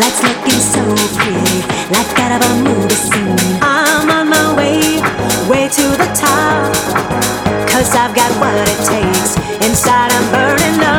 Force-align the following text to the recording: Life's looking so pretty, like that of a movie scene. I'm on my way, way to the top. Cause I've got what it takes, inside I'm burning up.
Life's 0.00 0.22
looking 0.22 0.60
so 0.60 0.80
pretty, 1.18 1.60
like 1.92 2.08
that 2.16 2.32
of 2.32 2.40
a 2.40 2.52
movie 2.64 2.94
scene. 2.94 3.36
I'm 3.60 4.08
on 4.08 4.30
my 4.30 4.56
way, 4.56 4.96
way 5.44 5.68
to 5.68 5.84
the 6.00 6.08
top. 6.16 6.72
Cause 7.68 7.92
I've 7.94 8.14
got 8.16 8.32
what 8.40 8.56
it 8.64 8.80
takes, 8.88 9.36
inside 9.60 10.10
I'm 10.10 10.24
burning 10.32 10.80
up. 10.84 10.89